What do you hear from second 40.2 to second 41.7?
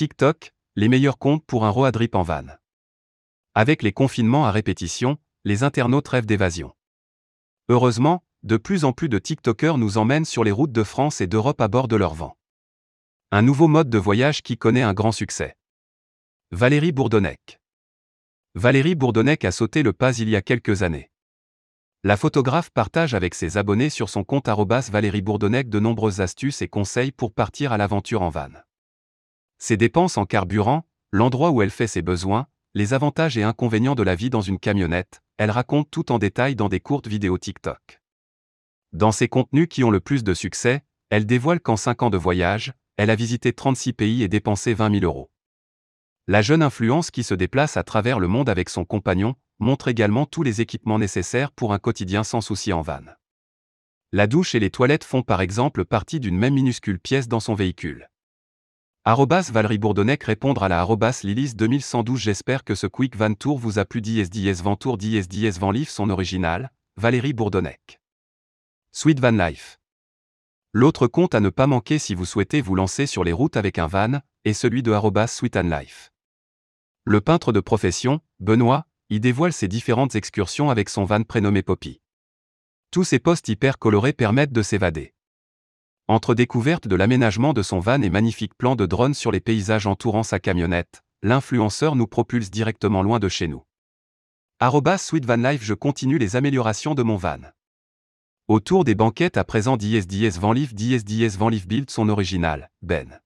de succès, elle dévoile